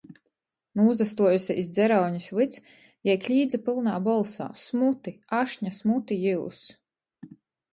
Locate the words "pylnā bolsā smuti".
3.67-5.15